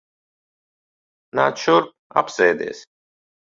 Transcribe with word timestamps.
Nāc 1.41 1.63
šurp. 1.65 1.93
Apsēdies. 2.25 2.85